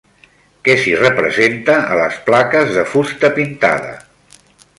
Què 0.67 0.75
s'hi 0.83 0.95
representa 1.01 1.75
a 1.89 1.99
les 1.99 2.17
plaques 2.31 2.73
de 2.79 2.87
fusta 2.95 3.31
pintada? 3.37 3.95